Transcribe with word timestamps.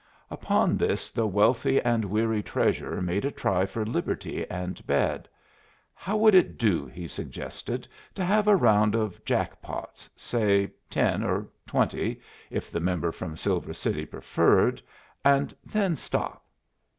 Upon 0.31 0.77
this 0.77 1.11
the 1.11 1.27
wealthy 1.27 1.79
and 1.79 2.03
weary 2.05 2.41
Treasurer 2.41 3.03
made 3.03 3.23
a 3.23 3.29
try 3.29 3.67
for 3.67 3.85
liberty 3.85 4.49
and 4.49 4.83
bed. 4.87 5.29
How 5.93 6.17
would 6.17 6.33
it 6.33 6.57
do, 6.57 6.87
he 6.87 7.07
suggested, 7.07 7.87
to 8.15 8.25
have 8.25 8.47
a 8.47 8.55
round 8.55 8.95
of 8.95 9.23
jack 9.23 9.61
pots, 9.61 10.09
say 10.15 10.71
ten 10.89 11.21
or 11.21 11.45
twenty, 11.67 12.19
if 12.49 12.71
the 12.71 12.79
member 12.79 13.11
from 13.11 13.37
Silver 13.37 13.73
City 13.75 14.07
preferred 14.07 14.81
and 15.23 15.55
then 15.63 15.95
stop? 15.95 16.45